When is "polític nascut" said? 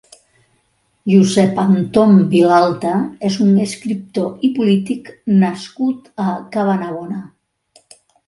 4.57-6.11